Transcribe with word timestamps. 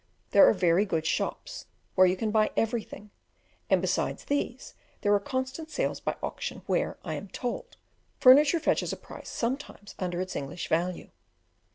There 0.31 0.49
are 0.49 0.53
very 0.53 0.83
good 0.83 1.05
shops 1.05 1.67
where 1.93 2.07
you 2.07 2.17
can 2.17 2.31
buy 2.31 2.49
everything, 2.57 3.11
and 3.69 3.83
besides 3.83 4.25
these 4.25 4.73
there 5.01 5.13
are 5.13 5.19
constant 5.19 5.69
sales 5.69 5.99
by 5.99 6.15
auction 6.23 6.63
where, 6.65 6.97
I 7.05 7.13
am 7.13 7.27
told, 7.27 7.77
furniture 8.17 8.59
fetches 8.59 8.91
a 8.91 8.97
price 8.97 9.29
sometimes 9.29 9.93
under 9.99 10.19
its 10.19 10.35
English 10.35 10.69
value. 10.69 11.11